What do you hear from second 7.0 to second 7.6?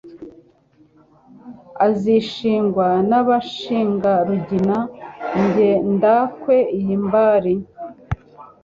mbari.